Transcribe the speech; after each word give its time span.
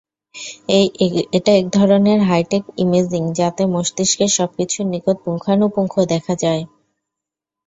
এটা 1.37 1.51
একধরনের 1.55 2.19
high 2.21 2.43
tech 2.51 2.63
imaging 2.77 3.23
যাতে 3.39 3.63
মস্তিষ্কের 3.73 4.31
সবকিছুর 4.37 4.85
নিখুঁত 4.91 5.17
পুঙ্খানুপুঙ্খ 5.25 5.93
দেখা 6.11 6.33
যায়। 6.43 6.63